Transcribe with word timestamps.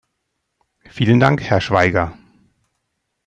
Vielen 0.89 1.19
Dank, 1.19 1.43
Herr 1.43 1.61
Schwaiger. 1.61 2.17